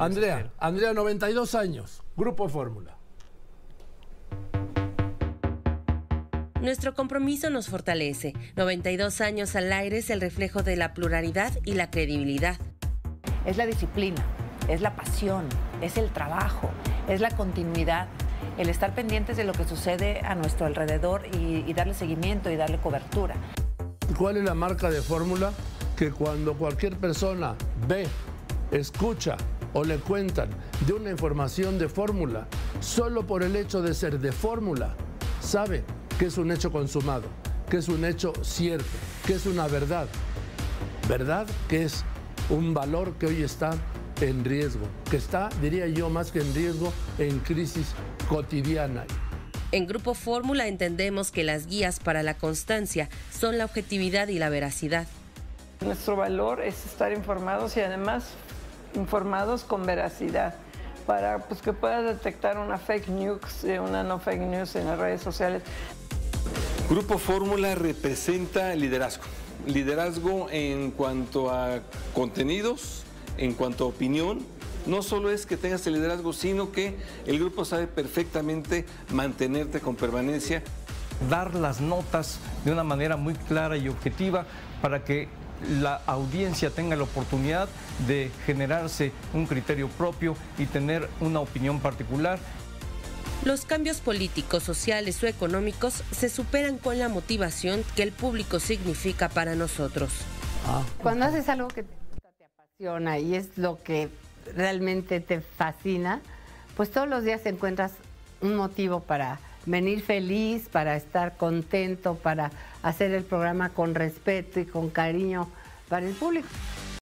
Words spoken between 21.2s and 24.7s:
y, y darle seguimiento y darle cobertura. ¿Cuál es la